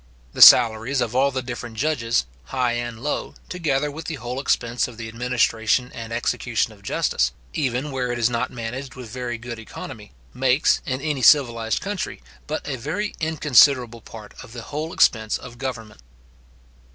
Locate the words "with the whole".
3.91-4.39